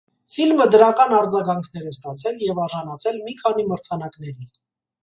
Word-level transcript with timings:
Ֆիլմը 0.35 0.65
դրական 0.75 1.13
արձագանքներ 1.17 1.91
է 1.91 1.93
ստացել 1.99 2.43
և 2.47 2.65
արժանացել 2.65 3.25
մի 3.29 3.39
քանի 3.45 3.69
մրցանակների։ 3.71 4.53